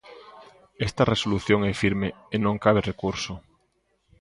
Esta 0.87 1.07
resolución 1.13 1.59
é 1.71 1.73
firme 1.83 2.09
e 2.33 2.35
non 2.45 2.61
cabe 2.63 2.85
recurso. 2.91 3.33